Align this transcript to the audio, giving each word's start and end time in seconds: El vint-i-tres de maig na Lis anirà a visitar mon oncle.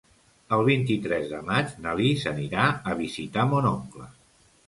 El 0.55 0.61
vint-i-tres 0.67 1.27
de 1.33 1.41
maig 1.49 1.75
na 1.83 1.93
Lis 2.01 2.25
anirà 2.33 2.65
a 2.93 2.97
visitar 3.05 3.47
mon 3.53 3.71
oncle. 3.75 4.09